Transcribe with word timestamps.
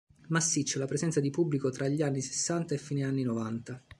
Massiccia 0.29 0.79
la 0.79 0.87
presenza 0.87 1.19
di 1.19 1.29
pubblico 1.29 1.69
tra 1.69 1.87
gli 1.87 2.01
anni 2.01 2.23
sessanta 2.23 2.73
e 2.73 2.79
fine 2.79 3.03
anni 3.03 3.21
novanta. 3.21 3.79